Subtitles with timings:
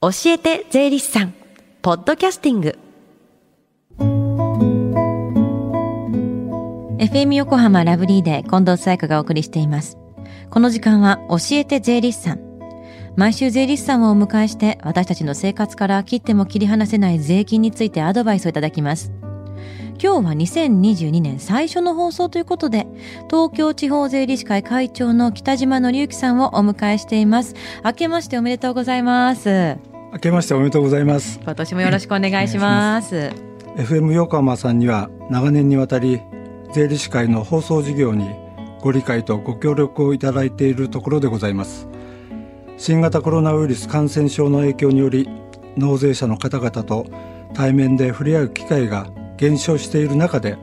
[0.00, 1.34] 教えて税理士さん。
[1.82, 2.78] ポッドキャスティング。
[6.98, 9.98] FM 横浜ラブリーで近藤紗友香がお送りしています。
[10.50, 12.40] この時間は教えて税理士さん。
[13.16, 19.10] 毎週税理士さんをお迎えして私たちの生活から切っても切り離せない税金についてアドバイスをいただきます。
[20.00, 22.86] 今日は2022年最初の放送ということで
[23.28, 27.56] 東京地方税理士会会長の北島紀之さんをお迎えしています。
[27.84, 29.87] 明けましておめでとうございます。
[30.10, 31.38] 明けましておめでとうございます。
[31.42, 33.30] 今年もよろしくお願いします。
[33.76, 36.22] FM 横浜さんには長年にわたり
[36.72, 38.30] 税理士会の放送事業に
[38.80, 41.88] ご理解とご協力をいただいているところでございます。
[42.78, 45.28] 新型コロナウイルス感染症の影響により
[45.76, 47.06] 納税者の方々と
[47.52, 50.56] 対面で触れ合う機会が減少している中で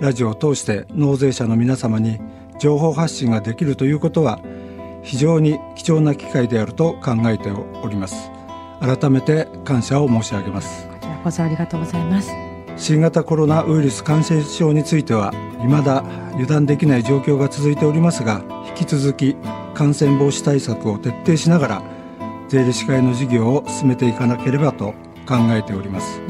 [0.00, 2.20] ラジオを通して納税者の皆様に
[2.60, 4.40] 情報発信ができるということは
[5.02, 8.30] 非常に貴重な機会であると考えております
[8.80, 10.86] 改めて感謝を申し上げます。
[10.88, 12.30] こちらこそありがとうございます。
[12.76, 16.04] 新型コロナウイルス感染症については未だ
[16.34, 19.36] 油断できない状況が続いておりますが引き続き
[19.74, 21.82] 感染防止対策を徹底しながら
[22.48, 24.94] 税理士会の事業を進めていかなければと
[25.26, 26.20] 考えております、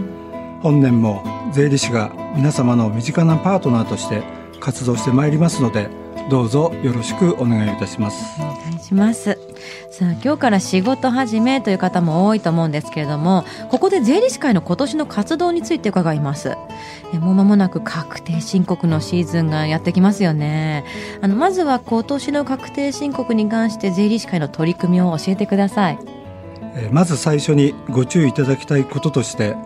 [0.63, 4.23] 本年も税理士が皆様の身近なパートナーとして
[4.59, 5.91] 活動してまいりますので
[6.31, 8.41] どうぞよろしくお願いいたします。
[8.41, 9.39] お願いします
[9.91, 16.57] さあ今日から仕事始めという方も多いと思うんですけれどもここで税理士会の今年の活動について伺います。
[17.13, 20.85] えもう間もなく確定申告のシーズンがやってきますよね。
[21.21, 26.19] あのまずは今年の確定申告に関して税理士会の取り組みを教えてください。
[26.93, 29.57] まず最初にご注意いただきたいこととして、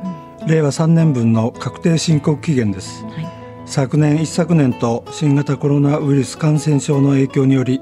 [0.42, 3.28] うん、令和3年分の確定申告期限です、はい、
[3.66, 7.80] 昨年一昨年と新型コロナウイルス感染症の影響により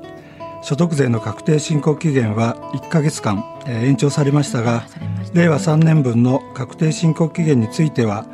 [0.62, 4.84] 所得税の確定申告期限は1か月間、えー、延長されましたが
[5.32, 8.26] 令和3年分の確定申告期限については、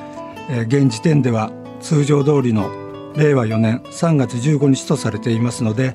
[0.50, 2.70] えー、現時点では通常通りの
[3.16, 5.94] 令和4年3月15日とされていますので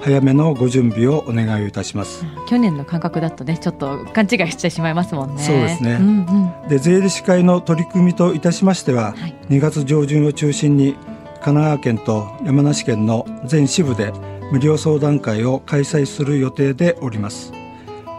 [0.00, 5.42] 早めのご準備をお願いいたします、去年の感覚だとねちょっと勘違いしてしまいますもんね。
[5.42, 10.94] そうですね、うんうん、で税理士会の取り組みといたしましては、はい、2月上旬を中心に
[11.34, 14.12] 神奈川県と山梨県の全支部で
[14.52, 17.52] 無料相談会を開催する予定でおります。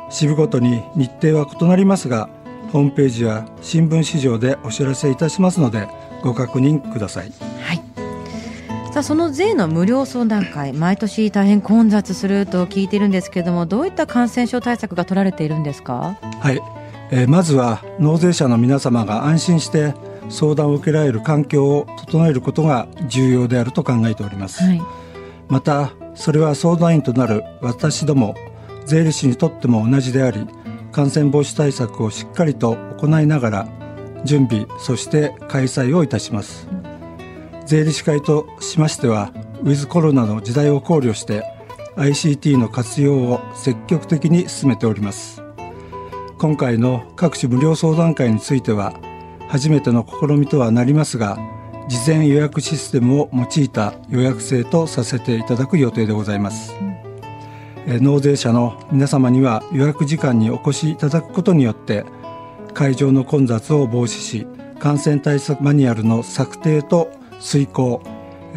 [0.10, 2.28] 支部ごとに日程は異なりますが
[2.72, 5.88] ホームページや新聞市場でお知らせいたしますので
[6.24, 7.32] ご確認ください。
[7.62, 7.82] はい。
[8.92, 16.18] さあその税の無料相談会毎年大変混雑すると聞いているんですけれどもどういった感染症対策が取られているんですか？
[16.40, 16.62] はい、
[17.12, 19.94] えー、まずは納税者の皆様が安心して
[20.30, 24.82] 相談を受けられる環境を整えることが重要であると考えております、はい、
[25.48, 28.36] またそれは相談員となる私ども
[28.86, 30.48] 税理士にとっても同じであり
[30.92, 33.68] 感染防止対策をしっかりと行いながら
[34.24, 36.68] 準備そして開催をいたします、
[37.66, 41.44] 税理士会としましてはウィズコロナの時代を考慮して
[41.96, 45.44] ICT の活用を積極的に進めております。
[46.38, 48.94] 今回の各種無料相談会については
[49.48, 51.38] 初めての試みとはなりますが
[51.88, 56.74] 事前予約システムを用いた予約制とさせていただく予定でございます、
[57.88, 62.06] うん、納税者の皆様には予約時間にお越しいただくことによって
[62.74, 64.48] 会場の混雑を防止し
[64.80, 68.02] 感染対策マニュアルの策定と遂行。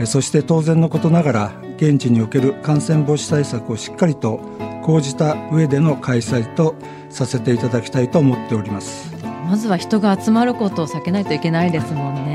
[0.07, 4.41] そして当然のことながら現地における感染防止対策をしっかりと
[4.83, 6.75] 講じた上での開催と
[7.11, 9.15] させていただきたいと思っております。
[9.49, 12.26] まずは人が集まることを避けないといけないですもんね。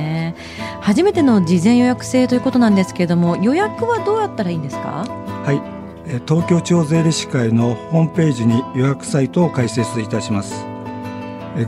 [0.92, 5.06] 初めての事前予約制ということなんですけれども予約はどうやったらいいんですか？
[5.46, 6.20] はい。
[6.28, 10.66] 東京地方税理士会のホームページに予約サイトを開設いたします。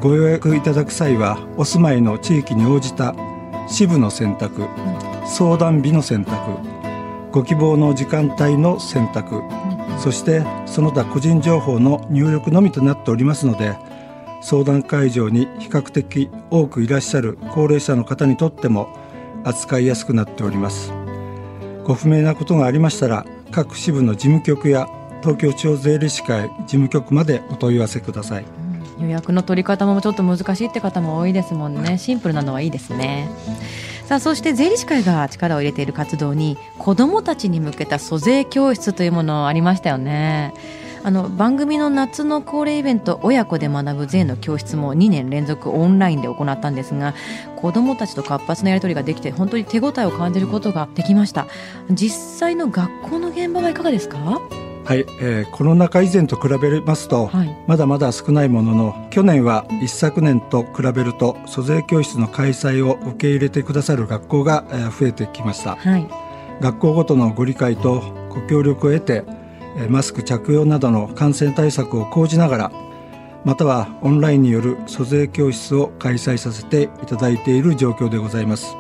[0.01, 3.16] ご予約いただく際はお住まいの地域に応じた
[3.69, 4.67] 支部の選択、うん、
[5.25, 6.35] 相談日の選択
[7.31, 13.78] ご希望の時間帯の選択、うん、そしてその他個人情報の入力のみとなっておりますので
[14.41, 19.01] 相談会場に比較的多くいらっしゃる高齢者の方にとっても
[19.44, 20.92] 扱いやすくなっております。
[21.84, 24.88] ご不明なことがありましたら各支部の事務局や
[25.22, 28.45] 東京地方税理士会事務局までお問い合わせください、
[29.00, 31.98] 予約の取り方もちょっと難しいって方も多いですもんね。
[31.98, 33.30] シンプルなのはいいですね。
[34.06, 40.54] さあそして税理士会が力を入れている活動に子どもたちに向けた租税教室というものありましたよね
[41.05, 47.13] あの番組の夏の恒例イベント親子で学ぶ税の教室も2年連続オンラインで行ったんですが
[47.57, 51.47] 子どもたちと活発なやり取りができて本当に手応えを感じることができました。
[51.91, 54.41] 実際の学校の現場はいかがですか？
[54.85, 66.05] はい、えー、コロナ禍以前と比べますと、はい、まだまだ少ないものの去年は一昨年と比べると租税教室の開催を受け入れてくださる学校が、えー、増えてきました、はい、
[66.59, 69.43] 学校ごとのご理解とご協力を得て、えー、
[69.90, 72.72] マスク着用などの感染対策を講じながら
[73.44, 78.75] またはオンラインによる租税教室を開催させていただいている状況でございます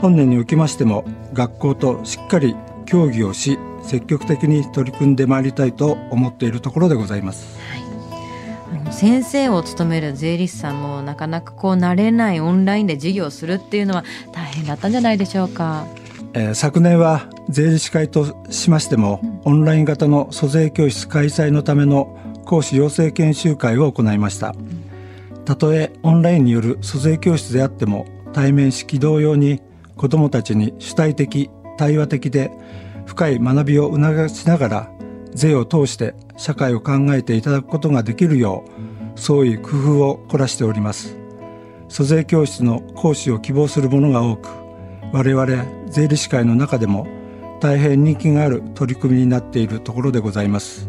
[0.00, 2.54] 本年におきましても学校としっかり
[2.86, 7.58] 協議をし積極的に取り組んでまいりたいと思っているところでございます。
[7.70, 15.86] はい、先生を務める税理士さんもなかなかこう慣れないオンラインで授業をするっていうのは大変だったんじゃないでしょうか。
[16.34, 24.54] えー、昨年は税理士会としましても、うん、オンライン型の租税教室開催のための講師養成研修会を行いました。
[25.48, 29.62] たとえオンラインによる租税教室であっても対面式同様に
[29.96, 31.48] 子どもたちに主体的
[31.78, 32.50] 対話的で
[33.06, 34.92] 深い学びを促しながら
[35.32, 38.62] 税を通して社会を考えていただくことができるよ
[39.16, 41.16] う創意工夫を凝らしております
[41.88, 44.48] 租税教室の講師を希望する者が多く
[45.12, 47.06] 我々税理士会の中でも
[47.60, 50.88] 大変人気がある取り組みになっているところでございます、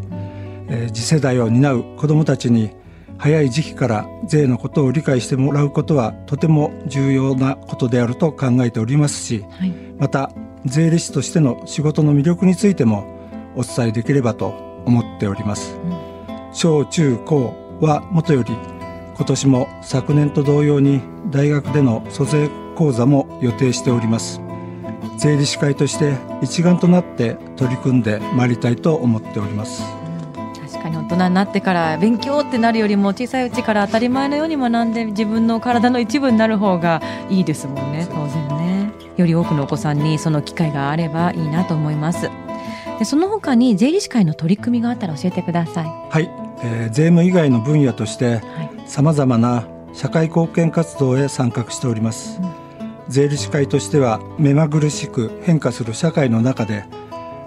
[0.68, 2.70] えー、次世代を担う子どもたちに
[3.18, 10.32] 早い時期から税のことを理解してもらうことはとても重要なことであると考えておりますし、はい、また
[10.64, 13.18] 税理士としての仕事の魅力についても
[13.56, 14.48] お伝えできればと
[14.86, 18.54] 思っております、うん、小中高はもとより
[19.16, 24.40] 今年も昨年と同様に大学での租税講座も予定しております。
[25.18, 29.82] 税理士会として一丸となって取り組んでまいりたいと思っております。
[30.70, 38.06] 確かに大人になってから勉強ってなるよりも小さいうちから当たり前のように学んで自分の体の一部になる方がいいですもんね。
[38.10, 38.90] 当然ね。
[39.16, 42.30] より多くのお子さんにその機会があればいいなと思います。
[42.98, 45.86] でその他に税理士会の取り組みがあったら教えてください。
[45.86, 46.30] はい、
[46.62, 48.42] えー、税務以外の分野として
[48.86, 52.50] さまざまな社会貢献活動へ参画しております、うん、
[53.08, 56.84] 税理士会としては目まぐるしく変化する社会の中で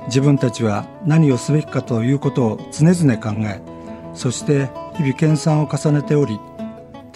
[0.07, 3.61] 自分たちは何をすべきかということを常々考え
[4.13, 6.39] そして日々研鑽を重ねており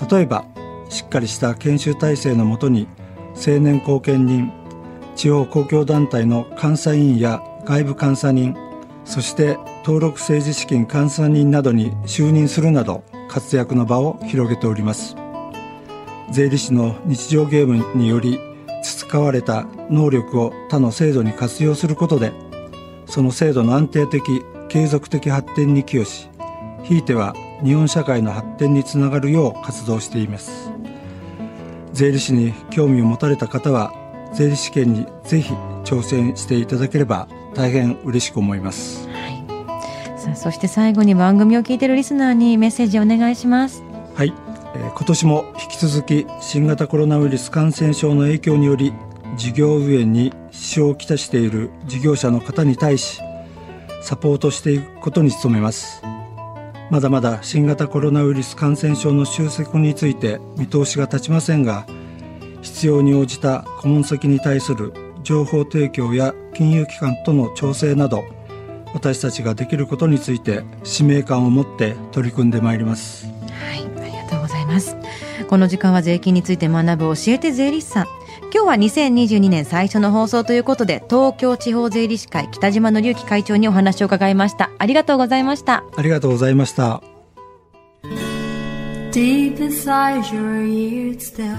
[0.10, 0.46] 例えば
[0.90, 2.88] しっかりした研修体制のもとに
[3.36, 4.52] 青年後見人
[5.16, 8.56] 地方公共団体の監査委員や外部監査人
[9.04, 15.27] そして登録政治資金監査人などに就任するなど活躍の場を広げております。
[16.32, 18.40] 税理士の日常ゲームにより
[18.84, 22.34] 培われた能力を他の制度に活用することで
[23.06, 24.24] その制度の安定的
[24.70, 26.30] 継続的発展に寄与し
[26.84, 27.34] ひいては
[27.64, 30.72] 日本社会の発展につながるよう活動しています。
[31.98, 33.92] 税理士に興味を持たれた方は
[34.32, 35.52] 税理士試験にぜひ
[35.84, 39.30] 挑戦していただければ大変嬉しく思います、は
[40.16, 43.84] い、さあそして最後に番組を聞いているリスナーにメッセージをお願いします。
[44.14, 44.47] はい、えー、
[44.80, 48.94] 今年も引き続き新型コロナウイルス感染症の影響により
[49.36, 53.22] 事業運営に支障をきたしている事業者の方に対し
[54.02, 56.02] サポートしていくことに努めます。
[56.90, 61.86] まだまだ新型コロナウイルス感染症の収束について見通しが立ちませんが
[62.62, 68.24] 必要に応じた顧問先に対する情報提供や金融機関との調整など
[68.94, 73.28] 私たちができることについて使命感を持って取り組んでまいります。
[73.28, 73.87] はい。
[74.68, 74.96] ます
[75.50, 78.08] この時間は税金について学ぶ教えて税理士さん
[78.54, 87.02] 今日は2022年最初の放送ということで東京地方税理士会北島紀之会長にお話を伺いましたありがとうございましたありがとうございました
[89.12, 91.58] Deep inside your ears still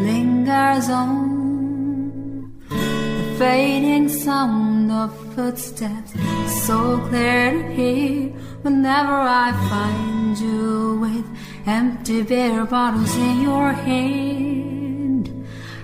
[0.00, 6.14] lingers on the fading sound of footsteps
[6.66, 8.28] so clear to hear
[8.62, 10.75] whenever I find you
[11.66, 14.46] empty beer bottles in your hand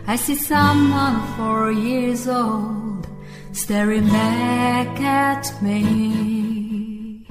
[0.06, 3.06] I see someone four years old
[3.52, 7.24] staring back at me.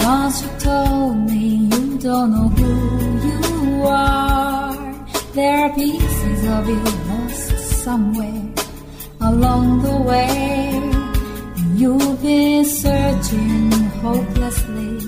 [0.00, 4.74] Once you told me you don't know who you are.
[5.34, 8.48] There are pieces of you lost somewhere
[9.20, 10.82] along the way.
[11.76, 15.07] You've been searching hopelessly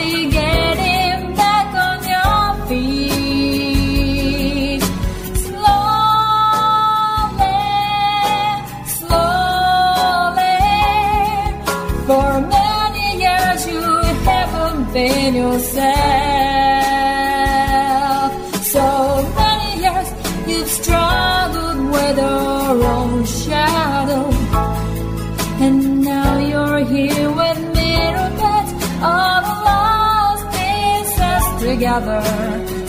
[31.81, 32.80] together.